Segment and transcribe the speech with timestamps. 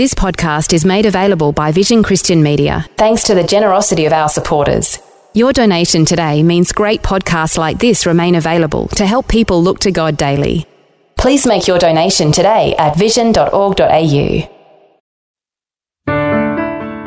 [0.00, 4.30] This podcast is made available by Vision Christian Media, thanks to the generosity of our
[4.30, 4.98] supporters.
[5.34, 9.90] Your donation today means great podcasts like this remain available to help people look to
[9.92, 10.64] God daily.
[11.18, 14.48] Please make your donation today at vision.org.au.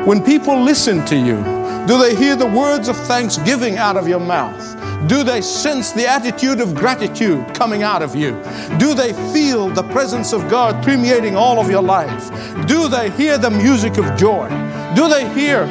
[0.06, 1.42] When people listen to you,
[1.88, 4.83] do they hear the words of thanksgiving out of your mouth?
[5.06, 8.32] Do they sense the attitude of gratitude coming out of you?
[8.78, 12.28] Do they feel the presence of God permeating all of your life?
[12.66, 14.48] Do they hear the music of joy?
[14.94, 15.66] Do they hear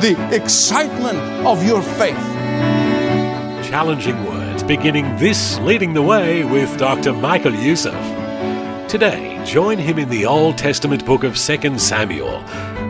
[0.00, 2.16] the excitement of your faith?
[3.68, 7.12] Challenging words beginning this leading the way with Dr.
[7.12, 7.94] Michael Youssef.
[8.88, 12.42] Today, join him in the Old Testament book of 2 Samuel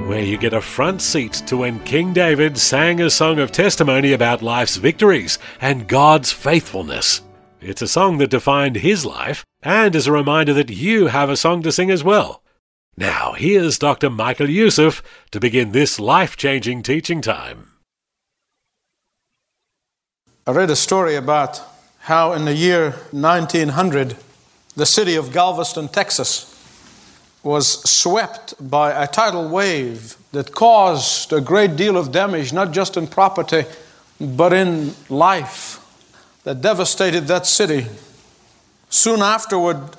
[0.08, 4.14] where you get a front seat to when King David sang a song of testimony
[4.14, 7.20] about life's victories and God's faithfulness.
[7.60, 11.36] It's a song that defined his life and is a reminder that you have a
[11.36, 12.42] song to sing as well.
[12.96, 14.08] Now, here's Dr.
[14.08, 17.72] Michael Youssef to begin this life changing teaching time.
[20.46, 21.60] I read a story about
[22.00, 24.16] how in the year 1900,
[24.74, 26.57] the city of Galveston, Texas,
[27.42, 32.96] was swept by a tidal wave that caused a great deal of damage, not just
[32.96, 33.64] in property,
[34.20, 35.80] but in life,
[36.44, 37.86] that devastated that city.
[38.90, 39.96] Soon afterward,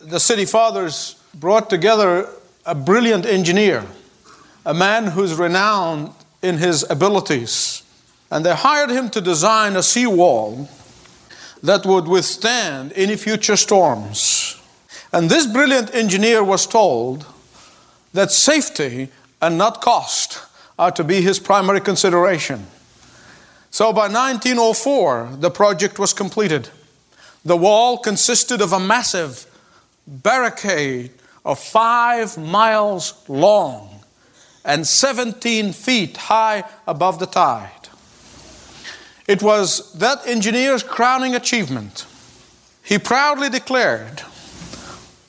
[0.00, 2.28] the city fathers brought together
[2.64, 3.84] a brilliant engineer,
[4.64, 6.10] a man who's renowned
[6.42, 7.82] in his abilities,
[8.30, 10.68] and they hired him to design a seawall
[11.62, 14.61] that would withstand any future storms.
[15.12, 17.26] And this brilliant engineer was told
[18.12, 19.08] that safety
[19.40, 20.40] and not cost
[20.78, 22.66] are to be his primary consideration.
[23.70, 26.68] So by 1904, the project was completed.
[27.44, 29.46] The wall consisted of a massive
[30.06, 31.10] barricade
[31.44, 34.00] of five miles long
[34.64, 37.70] and 17 feet high above the tide.
[39.26, 42.06] It was that engineer's crowning achievement.
[42.82, 44.22] He proudly declared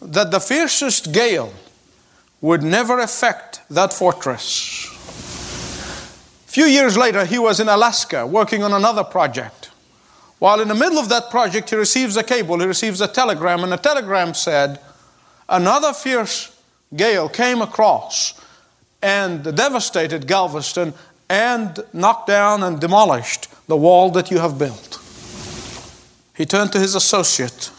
[0.04, 1.54] that the fiercest gale
[2.42, 4.88] would never affect that fortress.
[6.48, 9.72] A few years later, he was in Alaska working on another project.
[10.40, 13.64] While in the middle of that project, he receives a cable, he receives a telegram,
[13.64, 14.80] and the telegram said,
[15.48, 16.54] Another fierce
[16.96, 18.40] gale came across
[19.02, 20.94] and devastated Galveston
[21.30, 25.00] and knocked down and demolished the wall that you have built.
[26.36, 27.72] He turned to his associate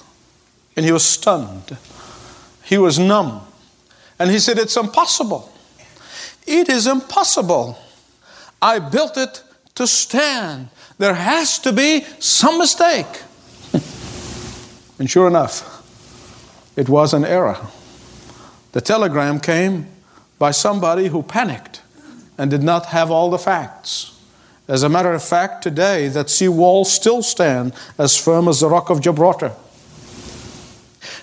[0.77, 1.77] and he was stunned.
[2.65, 3.43] He was numb.
[4.19, 5.53] And he said, It's impossible.
[6.47, 7.79] It is impossible.
[8.61, 9.43] I built it
[9.75, 10.69] to stand.
[10.99, 13.07] There has to be some mistake.
[14.99, 15.83] and sure enough,
[16.77, 17.59] it was an error.
[18.73, 19.87] The telegram came
[20.39, 21.83] by somebody who panicked
[22.37, 24.19] and did not have all the facts.
[24.67, 28.69] As a matter of fact, today that sea walls still stand as firm as the
[28.69, 29.53] rock of Gibraltar.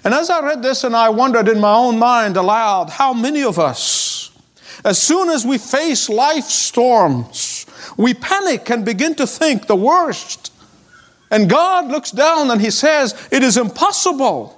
[0.03, 3.43] And as I read this and I wondered in my own mind aloud, how many
[3.43, 4.31] of us,
[4.83, 7.65] as soon as we face life storms,
[7.97, 10.51] we panic and begin to think the worst.
[11.29, 14.57] And God looks down and He says, It is impossible.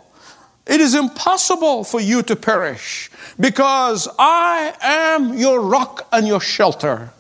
[0.66, 7.11] It is impossible for you to perish because I am your rock and your shelter.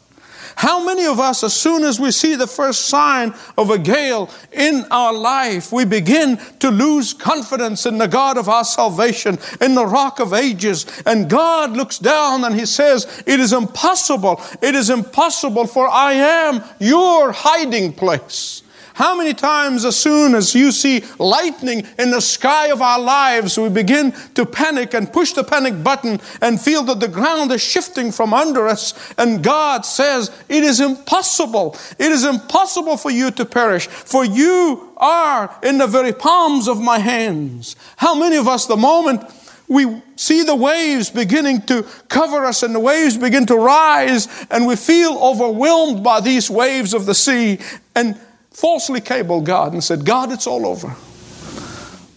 [0.55, 4.29] How many of us, as soon as we see the first sign of a gale
[4.51, 9.75] in our life, we begin to lose confidence in the God of our salvation, in
[9.75, 10.85] the rock of ages?
[11.05, 14.41] And God looks down and He says, It is impossible.
[14.61, 18.62] It is impossible, for I am your hiding place.
[18.93, 23.57] How many times, as soon as you see lightning in the sky of our lives,
[23.57, 27.61] we begin to panic and push the panic button and feel that the ground is
[27.61, 28.93] shifting from under us?
[29.17, 31.75] And God says, It is impossible.
[31.97, 36.79] It is impossible for you to perish, for you are in the very palms of
[36.79, 37.75] my hands.
[37.97, 39.23] How many of us, the moment
[39.67, 44.67] we see the waves beginning to cover us and the waves begin to rise and
[44.67, 47.59] we feel overwhelmed by these waves of the sea
[47.95, 48.19] and
[48.53, 50.95] falsely cabled God and said, God, it's all over.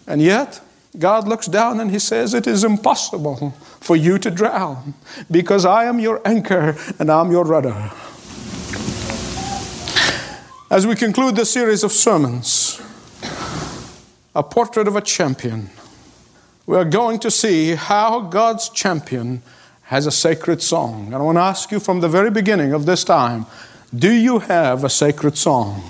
[0.06, 0.60] And yet,
[0.98, 3.50] God looks down and He says, It is impossible
[3.80, 4.94] for you to drown
[5.30, 7.90] because I am your anchor and I'm your rudder.
[10.70, 12.80] As we conclude this series of sermons,
[14.34, 15.70] a portrait of a champion,
[16.66, 19.42] we are going to see how God's champion
[19.82, 21.06] has a sacred song.
[21.06, 23.46] And I want to ask you from the very beginning of this time
[23.94, 25.88] do you have a sacred song?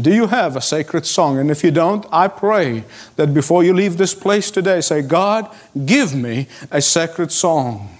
[0.00, 1.38] Do you have a sacred song?
[1.38, 2.84] And if you don't, I pray
[3.16, 5.54] that before you leave this place today, say, God,
[5.84, 7.90] give me a sacred song.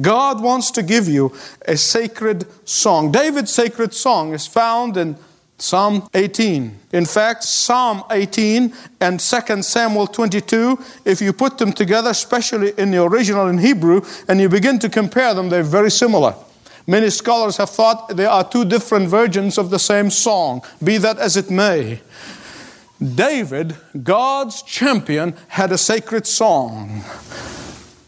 [0.00, 1.34] God wants to give you
[1.68, 3.12] a sacred song.
[3.12, 5.16] David's sacred song is found in
[5.58, 6.78] Psalm 18.
[6.92, 12.90] In fact, Psalm 18 and 2 Samuel 22, if you put them together, especially in
[12.90, 16.34] the original in Hebrew, and you begin to compare them, they're very similar.
[16.86, 21.18] Many scholars have thought there are two different versions of the same song, be that
[21.18, 22.00] as it may.
[23.02, 27.02] David, God's champion, had a sacred song.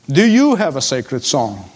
[0.08, 1.70] Do you have a sacred song?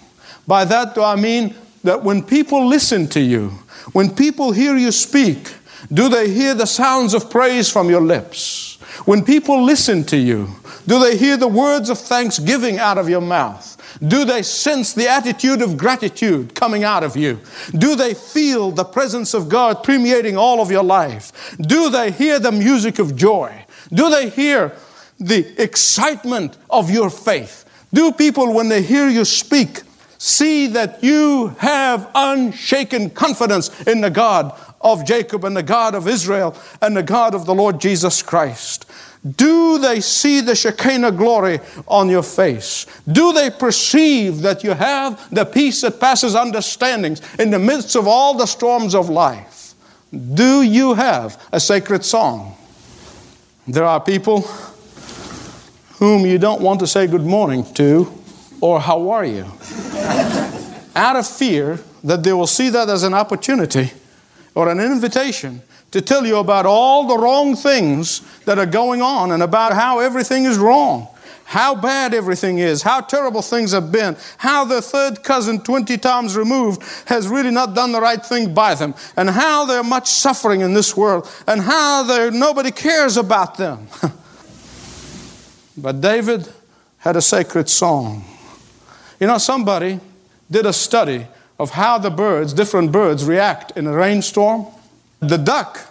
[0.47, 1.55] By that do I mean
[1.85, 3.49] that when people listen to you,
[3.93, 5.55] when people hear you speak,
[5.93, 8.79] do they hear the sounds of praise from your lips?
[9.07, 10.49] When people listen to you,
[10.87, 13.70] do they hear the words of thanksgiving out of your mouth?
[14.07, 17.39] Do they sense the attitude of gratitude coming out of you?
[17.77, 21.55] Do they feel the presence of God permeating all of your life?
[21.61, 23.67] Do they hear the music of joy?
[23.93, 24.73] Do they hear
[25.19, 27.67] the excitement of your faith?
[27.93, 29.83] Do people, when they hear you speak,
[30.17, 36.09] see that you have unshaken confidence in the God of Jacob and the God of
[36.09, 38.87] Israel and the God of the Lord Jesus Christ?
[39.37, 42.87] Do they see the Shekinah glory on your face?
[43.07, 48.09] Do they perceive that you have the peace that passes understandings in the midst of
[48.09, 49.75] all the storms of life?
[50.13, 52.57] Do you have a sacred song?
[53.69, 54.41] There are people
[55.99, 58.11] whom you don't want to say good morning to
[58.61, 59.45] or how are you?
[60.97, 63.93] Out of fear that they will see that as an opportunity
[64.55, 69.33] or an invitation to tell you about all the wrong things that are going on
[69.33, 71.09] and about how everything is wrong,
[71.45, 76.37] how bad everything is, how terrible things have been, how the third cousin, 20 times
[76.37, 80.61] removed, has really not done the right thing by them, and how there's much suffering
[80.61, 83.89] in this world, and how nobody cares about them.
[85.77, 86.49] but David
[86.99, 88.25] had a sacred song.
[89.19, 89.99] You know, somebody
[90.51, 91.27] did a study
[91.59, 94.67] of how the birds, different birds, react in a rainstorm.
[95.21, 95.87] The duck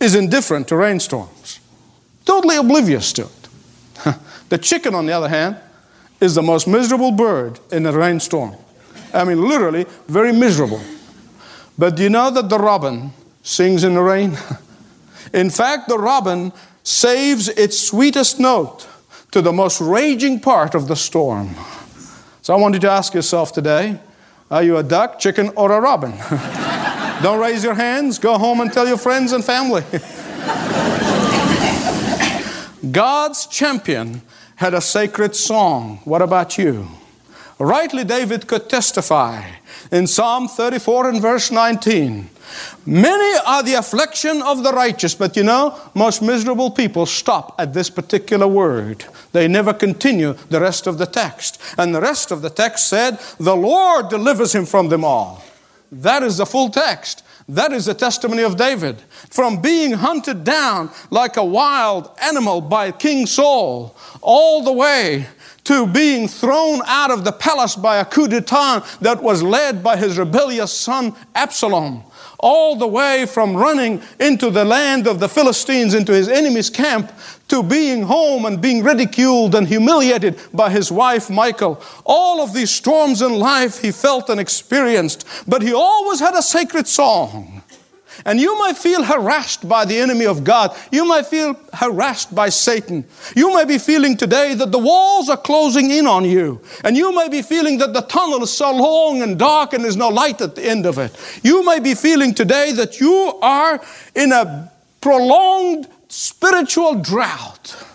[0.00, 1.60] is indifferent to rainstorms,
[2.24, 4.16] totally oblivious to it.
[4.48, 5.56] the chicken, on the other hand,
[6.20, 8.54] is the most miserable bird in a rainstorm.
[9.14, 10.80] I mean, literally, very miserable.
[11.78, 13.12] But do you know that the robin
[13.42, 14.36] sings in the rain?
[15.32, 16.52] in fact, the robin
[16.82, 18.88] saves its sweetest note
[19.30, 21.54] to the most raging part of the storm.
[22.42, 24.00] So I want you to ask yourself today
[24.50, 26.12] are you a duck, chicken, or a robin?
[27.22, 28.18] Don't raise your hands.
[28.18, 29.82] Go home and tell your friends and family.
[32.92, 34.22] God's champion
[34.56, 36.00] had a sacred song.
[36.04, 36.88] What about you?
[37.58, 39.42] Rightly, David could testify
[39.90, 42.28] in Psalm 34 and verse 19.
[42.84, 47.72] Many are the affliction of the righteous, but you know, most miserable people stop at
[47.74, 49.04] this particular word.
[49.32, 51.60] They never continue the rest of the text.
[51.76, 55.42] And the rest of the text said, The Lord delivers him from them all.
[55.90, 57.22] That is the full text.
[57.48, 59.00] That is the testimony of David.
[59.30, 65.26] From being hunted down like a wild animal by King Saul, all the way
[65.66, 69.96] to being thrown out of the palace by a coup d'etat that was led by
[69.96, 72.02] his rebellious son Absalom
[72.38, 77.12] all the way from running into the land of the Philistines, into his enemy's camp,
[77.48, 81.80] to being home and being ridiculed and humiliated by his wife Michal.
[82.04, 86.42] All of these storms in life he felt and experienced, but he always had a
[86.42, 87.62] sacred song.
[88.26, 90.76] And you might feel harassed by the enemy of God.
[90.90, 93.04] You might feel harassed by Satan.
[93.36, 96.60] You may be feeling today that the walls are closing in on you.
[96.82, 99.96] And you may be feeling that the tunnel is so long and dark and there's
[99.96, 101.16] no light at the end of it.
[101.44, 103.80] You may be feeling today that you are
[104.16, 107.85] in a prolonged spiritual drought.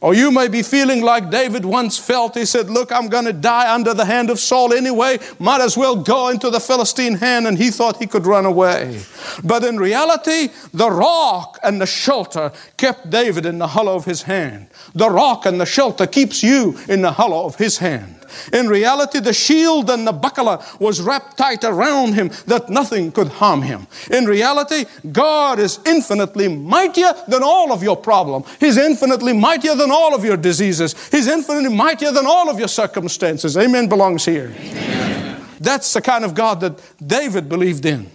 [0.00, 2.36] Or you may be feeling like David once felt.
[2.36, 5.18] He said, Look, I'm going to die under the hand of Saul anyway.
[5.40, 7.48] Might as well go into the Philistine hand.
[7.48, 9.02] And he thought he could run away.
[9.42, 14.22] But in reality, the rock and the shelter kept David in the hollow of his
[14.22, 14.68] hand.
[14.94, 18.17] The rock and the shelter keeps you in the hollow of his hand.
[18.52, 23.28] In reality, the shield and the buckler was wrapped tight around him that nothing could
[23.28, 23.86] harm him.
[24.10, 28.44] In reality, God is infinitely mightier than all of your problem.
[28.60, 30.94] He's infinitely mightier than all of your diseases.
[31.10, 33.56] He's infinitely mightier than all of your circumstances.
[33.56, 34.54] Amen belongs here.
[34.58, 35.44] Amen.
[35.60, 38.10] That's the kind of God that David believed in.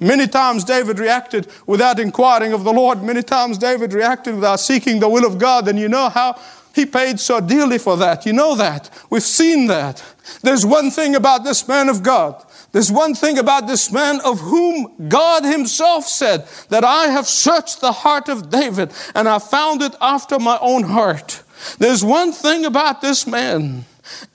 [0.00, 3.02] Many times David reacted without inquiring of the Lord.
[3.02, 5.68] Many times David reacted without seeking the will of God.
[5.68, 6.40] And you know how
[6.74, 8.26] he paid so dearly for that.
[8.26, 8.90] You know that.
[9.10, 10.02] We've seen that.
[10.42, 12.44] There's one thing about this man of God.
[12.72, 17.80] There's one thing about this man of whom God Himself said that I have searched
[17.80, 21.42] the heart of David and I found it after my own heart.
[21.78, 23.84] There's one thing about this man,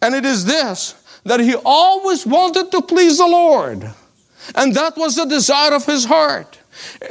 [0.02, 3.92] and it is this that he always wanted to please the Lord.
[4.56, 6.59] And that was the desire of his heart.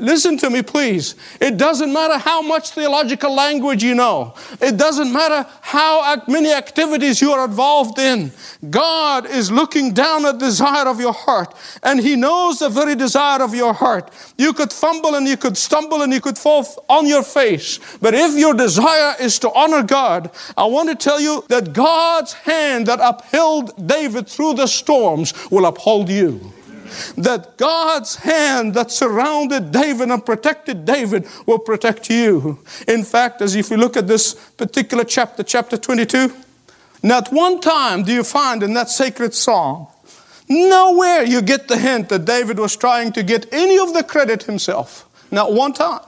[0.00, 1.14] Listen to me, please.
[1.40, 4.34] It doesn't matter how much theological language you know.
[4.60, 8.32] It doesn't matter how many activities you are involved in.
[8.70, 12.94] God is looking down at the desire of your heart, and He knows the very
[12.94, 14.12] desire of your heart.
[14.36, 17.78] You could fumble and you could stumble and you could fall on your face.
[18.00, 22.32] But if your desire is to honor God, I want to tell you that God's
[22.32, 26.52] hand that upheld David through the storms will uphold you
[27.16, 32.58] that God's hand that surrounded David and protected David will protect you.
[32.86, 36.32] In fact, as if you look at this particular chapter, chapter 22,
[37.02, 39.88] not one time do you find in that sacred song,
[40.48, 44.44] nowhere you get the hint that David was trying to get any of the credit
[44.44, 45.08] himself.
[45.30, 46.00] Not one time.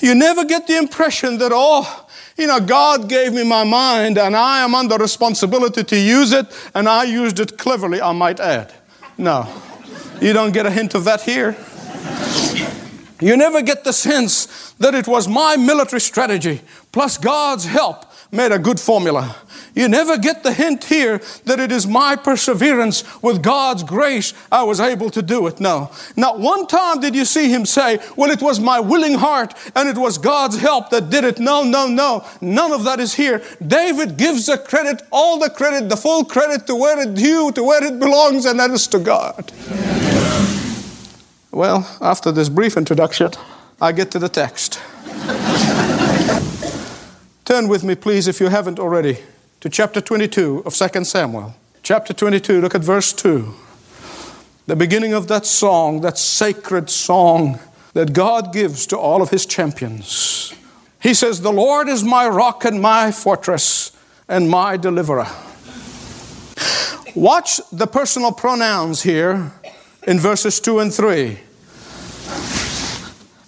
[0.00, 2.06] You never get the impression that, oh,
[2.36, 6.46] you know, God gave me my mind and I am under responsibility to use it,
[6.74, 8.72] and I used it cleverly, I might add.
[9.20, 9.46] No.
[10.22, 11.54] You don't get a hint of that here.
[13.20, 18.50] You never get the sense that it was my military strategy plus God's help made
[18.50, 19.36] a good formula.
[19.74, 24.64] You never get the hint here that it is my perseverance with God's grace I
[24.64, 25.60] was able to do it.
[25.60, 25.90] No.
[26.16, 29.88] Not one time did you see him say, Well, it was my willing heart and
[29.88, 31.38] it was God's help that did it.
[31.38, 32.24] No, no, no.
[32.40, 33.42] None of that is here.
[33.64, 37.62] David gives the credit, all the credit, the full credit to where it due, to
[37.62, 39.52] where it belongs, and that is to God.
[41.52, 43.32] Well, after this brief introduction,
[43.80, 44.80] I get to the text.
[47.44, 49.18] Turn with me, please, if you haven't already,
[49.60, 51.54] to chapter 22 of 2 Samuel.
[51.82, 53.54] Chapter 22, look at verse 2.
[54.66, 57.58] The beginning of that song, that sacred song
[57.92, 60.54] that God gives to all of his champions.
[61.02, 63.92] He says, The Lord is my rock and my fortress
[64.28, 65.28] and my deliverer.
[67.14, 69.52] Watch the personal pronouns here
[70.06, 71.38] in verses 2 and 3.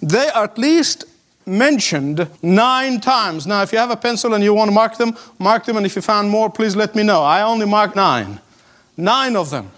[0.01, 1.05] They at least
[1.45, 3.45] mentioned nine times.
[3.47, 5.85] Now, if you have a pencil and you want to mark them, mark them, and
[5.85, 7.21] if you found more, please let me know.
[7.21, 8.39] I only marked nine.
[8.97, 9.71] Nine of them.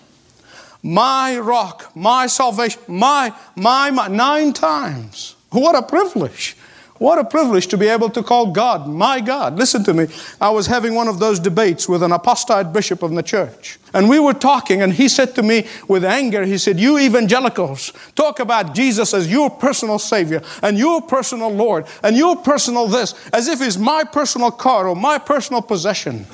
[0.84, 5.36] My rock, my salvation, my, my, my, nine times.
[5.50, 6.56] What a privilege.
[6.98, 9.58] What a privilege to be able to call God my God.
[9.58, 10.08] Listen to me.
[10.40, 13.78] I was having one of those debates with an apostate bishop of the church.
[13.94, 17.92] And we were talking, and he said to me with anger, he said, You evangelicals
[18.16, 23.14] talk about Jesus as your personal Savior and your personal Lord and your personal this,
[23.34, 26.26] as if he's my personal car or my personal possession.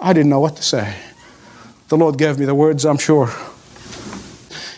[0.00, 0.96] I didn't know what to say.
[1.88, 3.30] The Lord gave me the words, I'm sure.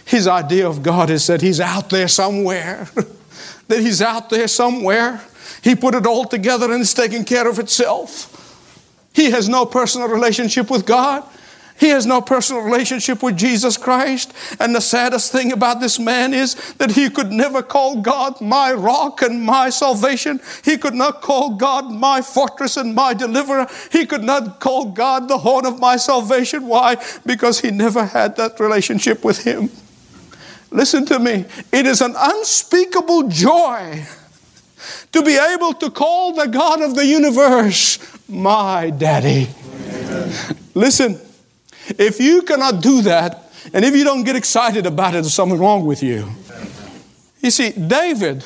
[0.04, 2.86] His idea of God is that he's out there somewhere.
[3.70, 5.22] that He's out there somewhere.
[5.62, 8.36] He put it all together and it's taking care of itself.
[9.12, 11.24] He has no personal relationship with God.
[11.80, 14.34] He has no personal relationship with Jesus Christ.
[14.60, 18.70] And the saddest thing about this man is that he could never call God my
[18.70, 20.40] rock and my salvation.
[20.62, 23.66] He could not call God my fortress and my deliverer.
[23.90, 26.66] He could not call God the horn of my salvation.
[26.66, 27.02] Why?
[27.24, 29.70] Because he never had that relationship with Him.
[30.70, 31.44] Listen to me.
[31.72, 34.04] It is an unspeakable joy
[35.12, 37.98] to be able to call the God of the universe
[38.28, 39.48] my daddy.
[40.74, 41.20] Listen,
[41.98, 45.58] if you cannot do that, and if you don't get excited about it, there's something
[45.58, 46.28] wrong with you.
[47.40, 48.44] You see, David,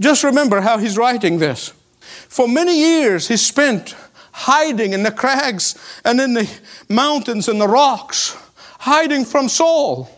[0.00, 1.72] just remember how he's writing this.
[2.00, 3.94] For many years, he spent
[4.32, 6.50] hiding in the crags and in the
[6.88, 8.36] mountains and the rocks,
[8.80, 10.10] hiding from Saul.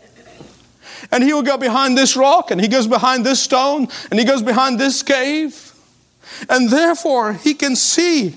[1.11, 4.25] And he will go behind this rock, and he goes behind this stone, and he
[4.25, 5.73] goes behind this cave.
[6.49, 8.35] And therefore, he can see,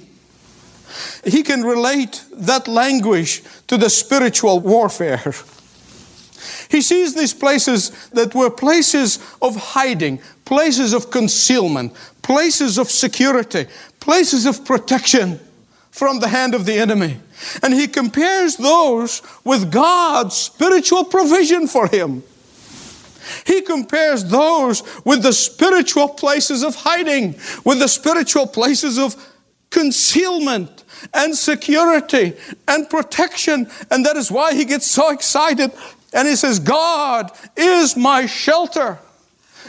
[1.24, 5.34] he can relate that language to the spiritual warfare.
[6.68, 13.66] He sees these places that were places of hiding, places of concealment, places of security,
[13.98, 15.40] places of protection
[15.90, 17.18] from the hand of the enemy.
[17.62, 22.22] And he compares those with God's spiritual provision for him.
[23.46, 29.16] He compares those with the spiritual places of hiding, with the spiritual places of
[29.70, 30.84] concealment
[31.14, 32.34] and security
[32.66, 33.70] and protection.
[33.90, 35.72] And that is why he gets so excited
[36.12, 38.98] And he says, God is my shelter.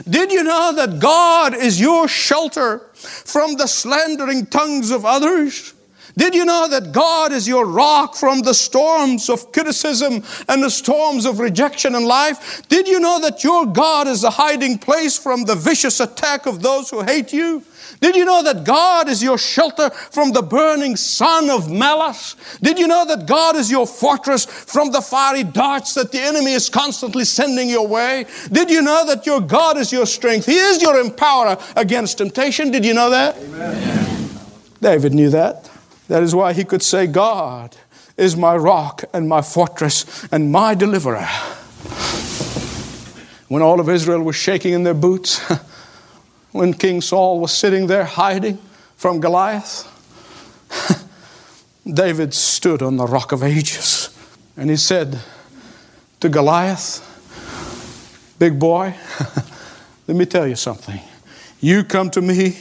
[0.09, 5.73] Did you know that God is your shelter from the slandering tongues of others?
[6.17, 10.69] Did you know that God is your rock from the storms of criticism and the
[10.69, 12.67] storms of rejection in life?
[12.67, 16.61] Did you know that your God is a hiding place from the vicious attack of
[16.61, 17.63] those who hate you?
[17.99, 22.35] Did you know that God is your shelter from the burning sun of malice?
[22.61, 26.53] Did you know that God is your fortress from the fiery darts that the enemy
[26.53, 28.25] is constantly sending your way?
[28.51, 30.45] Did you know that your God is your strength?
[30.45, 32.71] He is your empowerer against temptation.
[32.71, 33.37] Did you know that?
[33.37, 34.29] Amen.
[34.81, 35.70] David knew that.
[36.11, 37.77] That is why he could say, God
[38.17, 41.25] is my rock and my fortress and my deliverer.
[43.47, 45.39] When all of Israel was shaking in their boots,
[46.51, 48.57] when King Saul was sitting there hiding
[48.97, 49.87] from Goliath,
[51.87, 54.09] David stood on the rock of ages
[54.57, 55.17] and he said
[56.19, 57.07] to Goliath,
[58.37, 58.93] Big boy,
[60.07, 60.99] let me tell you something.
[61.61, 62.57] You come to me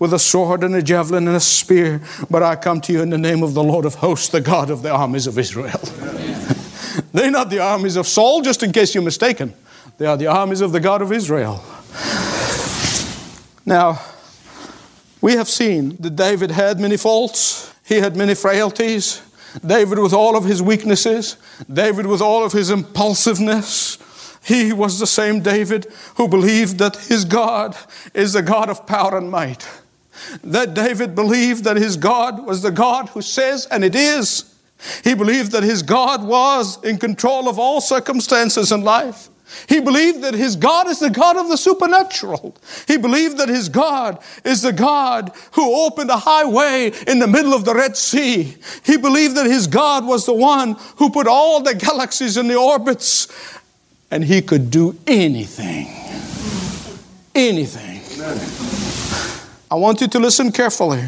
[0.00, 3.10] with a sword and a javelin and a spear, but I come to you in
[3.10, 5.78] the name of the Lord of hosts, the God of the armies of Israel.
[7.12, 9.54] They're not the armies of Saul, just in case you're mistaken.
[9.98, 11.62] They are the armies of the God of Israel.
[13.66, 14.00] Now,
[15.20, 19.22] we have seen that David had many faults, he had many frailties.
[19.66, 21.36] David, with all of his weaknesses,
[21.70, 23.98] David, with all of his impulsiveness,
[24.42, 27.76] he was the same David who believed that his God
[28.14, 29.68] is the God of power and might.
[30.44, 34.54] That David believed that his God was the God who says, and it is.
[35.04, 39.28] He believed that his God was in control of all circumstances in life.
[39.68, 42.56] He believed that his God is the God of the supernatural.
[42.86, 47.52] He believed that his God is the God who opened a highway in the middle
[47.52, 48.56] of the Red Sea.
[48.84, 52.56] He believed that his God was the one who put all the galaxies in the
[52.56, 53.28] orbits
[54.10, 55.88] and he could do anything.
[57.34, 58.00] Anything.
[59.70, 61.04] I want you to listen carefully.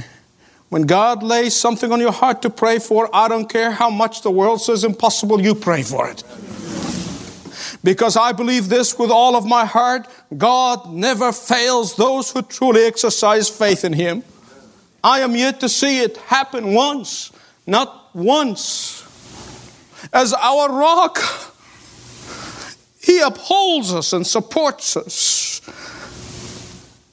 [0.69, 4.23] When God lays something on your heart to pray for, I don't care how much
[4.23, 6.23] the world says impossible, you pray for it
[7.85, 12.85] because I believe this with all of my heart God never fails those who truly
[12.85, 14.23] exercise faith in Him.
[15.05, 17.33] I am yet to see it happen once,
[17.67, 19.01] not once.
[20.13, 21.19] As our rock,
[23.03, 25.61] He upholds us and supports us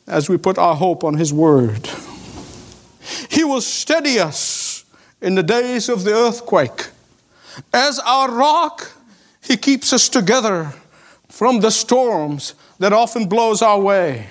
[0.10, 1.90] as we put our hope on His Word.
[3.30, 4.84] He will steady us
[5.22, 6.90] in the days of the earthquake.
[7.74, 8.92] As our rock,
[9.42, 10.74] he keeps us together
[11.28, 14.28] from the storms that often blows our way.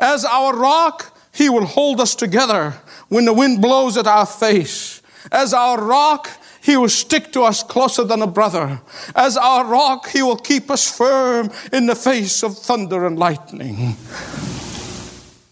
[0.00, 2.74] As our rock, He will hold us together
[3.08, 5.00] when the wind blows at our face.
[5.30, 6.28] As our rock,
[6.62, 8.80] He will stick to us closer than a brother.
[9.14, 13.96] As our rock, He will keep us firm in the face of thunder and lightning.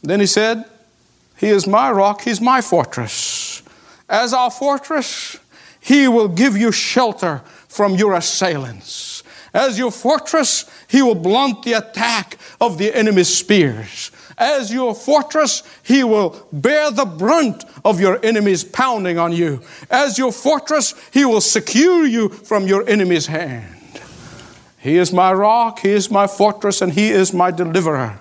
[0.07, 0.65] Then He said,
[1.37, 3.63] He is my rock, He's my fortress.
[4.09, 5.39] As our fortress,
[5.81, 9.23] He will give you shelter from your assailants.
[9.57, 14.11] As your fortress, he will blunt the attack of the enemy's spears.
[14.37, 19.63] As your fortress, he will bear the brunt of your enemies pounding on you.
[19.91, 24.03] As your fortress, he will secure you from your enemy's hand.
[24.79, 28.21] He is my rock, he is my fortress, and he is my deliverer.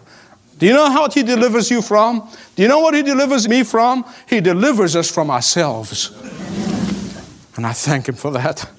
[0.58, 2.30] Do you know how he delivers you from?
[2.56, 4.06] Do you know what he delivers me from?
[4.28, 6.12] He delivers us from ourselves.
[7.56, 8.70] And I thank him for that.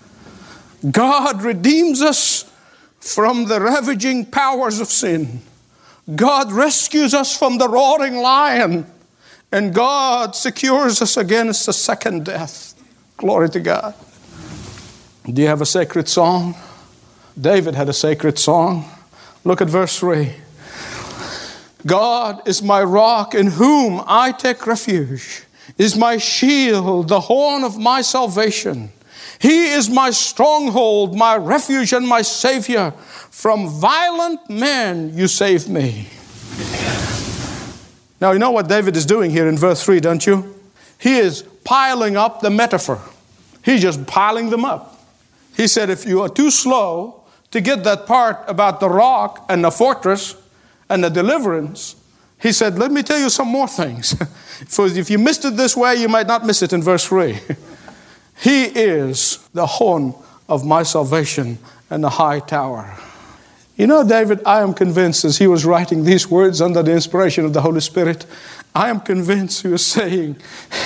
[0.91, 2.51] God redeems us
[3.01, 5.41] from the ravaging powers of sin.
[6.15, 8.87] God rescues us from the roaring lion.
[9.53, 12.75] And God secures us against the second death.
[13.17, 13.95] Glory to God.
[15.25, 16.55] Do you have a sacred song?
[17.39, 18.85] David had a sacred song.
[19.45, 20.33] Look at verse 3.
[21.87, 25.45] God is my rock in whom I take refuge,
[25.79, 28.91] is my shield, the horn of my salvation.
[29.39, 32.91] He is my stronghold, my refuge, and my Savior.
[33.31, 36.09] From violent men you save me.
[38.21, 40.55] Now, you know what David is doing here in verse 3, don't you?
[40.99, 43.01] He is piling up the metaphor.
[43.63, 45.05] He's just piling them up.
[45.55, 49.63] He said, if you are too slow to get that part about the rock and
[49.63, 50.35] the fortress
[50.89, 51.97] and the deliverance,
[52.41, 54.15] he said, let me tell you some more things.
[54.69, 57.39] For if you missed it this way, you might not miss it in verse 3.
[58.39, 60.15] He is the horn
[60.47, 62.99] of my salvation and the high tower.
[63.77, 67.45] You know, David, I am convinced as he was writing these words under the inspiration
[67.45, 68.27] of the Holy Spirit,
[68.75, 70.37] I am convinced he was saying,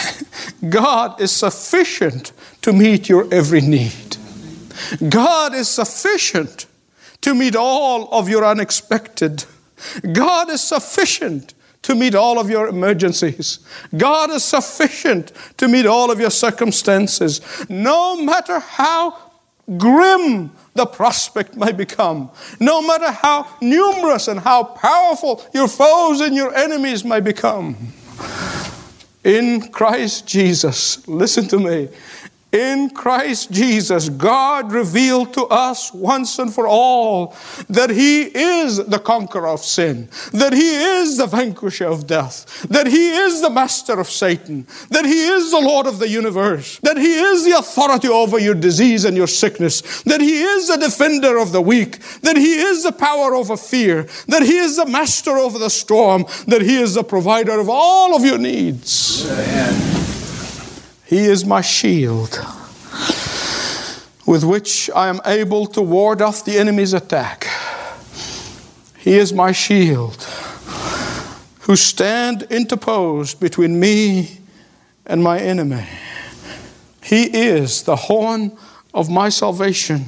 [0.69, 2.33] God is sufficient
[2.63, 4.17] to meet your every need.
[5.09, 6.67] God is sufficient
[7.21, 9.45] to meet all of your unexpected.
[10.13, 13.61] God is sufficient to meet all of your emergencies.
[13.97, 17.41] God is sufficient to meet all of your circumstances.
[17.69, 19.17] No matter how
[19.79, 26.35] grim the prospect may become, no matter how numerous and how powerful your foes and
[26.35, 27.77] your enemies may become.
[29.23, 31.89] In Christ Jesus, listen to me,
[32.53, 37.37] in Christ Jesus, God revealed to us once and for all
[37.69, 42.87] that He is the conqueror of sin, that He is the vanquisher of death, that
[42.89, 46.97] He is the master of Satan, that He is the Lord of the universe, that
[46.97, 51.39] He is the authority over your disease and your sickness, that He is the defender
[51.39, 55.37] of the weak, that He is the power over fear, that He is the master
[55.37, 59.31] over the storm, that He is the provider of all of your needs.
[59.31, 60.00] Amen.
[61.11, 62.39] He is my shield
[64.29, 67.49] with which I am able to ward off the enemy's attack.
[68.97, 70.23] He is my shield
[71.63, 74.39] who stand interposed between me
[75.05, 75.85] and my enemy.
[77.03, 78.57] He is the horn
[78.95, 80.05] of my salvation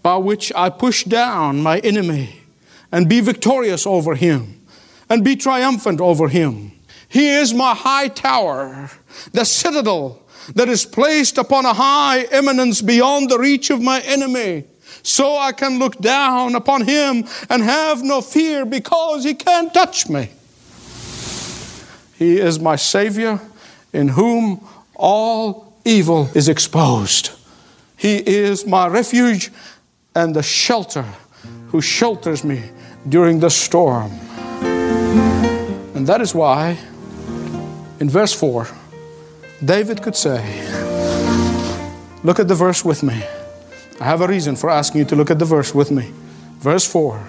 [0.00, 2.36] by which I push down my enemy
[2.92, 4.60] and be victorious over him
[5.08, 6.70] and be triumphant over him.
[7.10, 8.88] He is my high tower,
[9.32, 10.22] the citadel
[10.54, 14.64] that is placed upon a high eminence beyond the reach of my enemy.
[15.02, 20.08] So I can look down upon him and have no fear because he can't touch
[20.08, 20.30] me.
[22.16, 23.40] He is my Savior
[23.92, 27.30] in whom all evil is exposed.
[27.96, 29.50] He is my refuge
[30.14, 31.06] and the shelter
[31.68, 32.70] who shelters me
[33.08, 34.12] during the storm.
[35.94, 36.78] And that is why,
[38.00, 38.66] in verse 4,
[39.64, 40.40] David could say,
[42.22, 43.22] Look at the verse with me.
[44.00, 46.10] I have a reason for asking you to look at the verse with me.
[46.58, 47.22] Verse 4.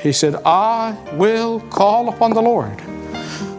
[0.00, 2.80] He said, I will call upon the Lord,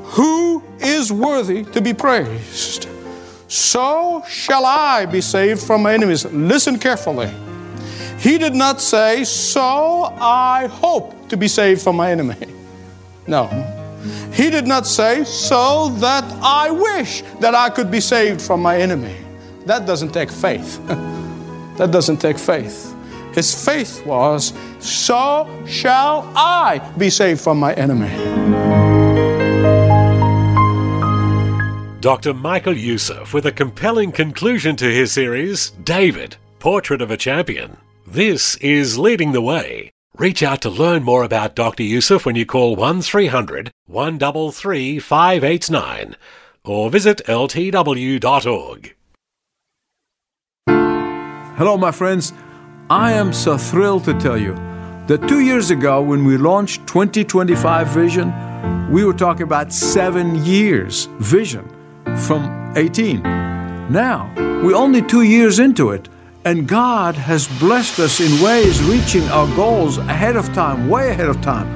[0.03, 2.88] who is worthy to be praised.
[3.47, 6.25] So shall I be saved from my enemies.
[6.25, 7.32] Listen carefully.
[8.17, 12.36] He did not say, So I hope to be saved from my enemy.
[13.27, 13.78] No.
[14.33, 18.77] He did not say, so that I wish that I could be saved from my
[18.77, 19.15] enemy.
[19.65, 20.79] That doesn't take faith.
[21.77, 22.95] that doesn't take faith.
[23.33, 28.09] His faith was, so shall I be saved from my enemy.
[32.01, 32.33] Dr.
[32.33, 37.77] Michael Youssef with a compelling conclusion to his series, David, Portrait of a Champion.
[38.07, 39.91] This is Leading the Way.
[40.19, 41.84] Reach out to learn more about Dr.
[41.84, 46.17] Youssef when you call 1300 133 589
[46.65, 48.95] or visit ltw.org.
[50.67, 52.34] Hello, my friends.
[52.89, 54.55] I am so thrilled to tell you
[55.08, 61.08] that two years ago, when we launched 2025 Vision, we were talking about seven years
[61.19, 61.65] vision
[62.17, 63.21] from 18.
[63.23, 66.10] Now, we're only two years into it
[66.49, 71.27] and God has blessed us in ways reaching our goals ahead of time, way ahead
[71.27, 71.67] of time.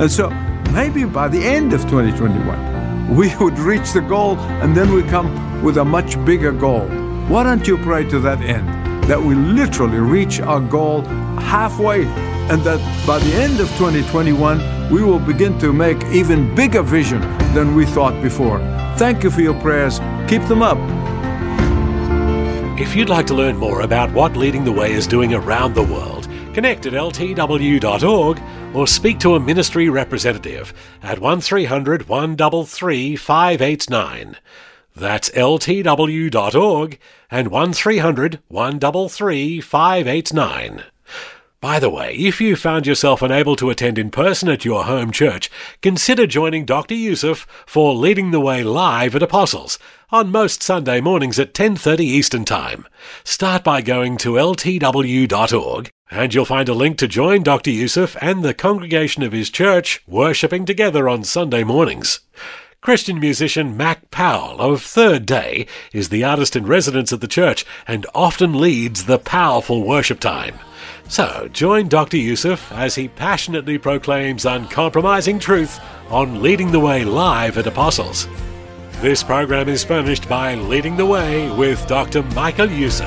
[0.00, 0.30] And so
[0.72, 5.62] maybe by the end of 2021, we would reach the goal and then we come
[5.62, 6.88] with a much bigger goal.
[7.28, 8.66] Why don't you pray to that end?
[9.04, 11.02] That we literally reach our goal
[11.52, 12.06] halfway
[12.48, 17.20] and that by the end of 2021, we will begin to make even bigger vision
[17.52, 18.60] than we thought before.
[18.96, 20.00] Thank you for your prayers.
[20.26, 20.78] Keep them up.
[22.78, 25.82] If you'd like to learn more about what Leading the Way is doing around the
[25.82, 28.42] world, connect at ltw.org
[28.74, 34.36] or speak to a ministry representative at 1300 133 589.
[34.96, 36.98] That's ltw.org
[37.30, 40.84] and 1300 133 589.
[41.62, 45.12] By the way, if you found yourself unable to attend in person at your home
[45.12, 45.48] church,
[45.80, 46.96] consider joining Dr.
[46.96, 49.78] Youssef for Leading the Way live at Apostles
[50.10, 52.84] on most Sunday mornings at 10:30 Eastern Time.
[53.22, 57.70] Start by going to ltw.org and you'll find a link to join Dr.
[57.70, 62.22] Youssef and the congregation of his church worshipping together on Sunday mornings.
[62.82, 67.64] Christian musician Mac Powell of Third Day is the artist in residence at the church
[67.86, 70.58] and often leads the powerful worship time.
[71.06, 72.16] So join Dr.
[72.16, 75.78] Youssef as he passionately proclaims uncompromising truth
[76.10, 78.26] on Leading the Way live at Apostles.
[79.00, 82.24] This program is furnished by Leading the Way with Dr.
[82.34, 83.06] Michael Youssef.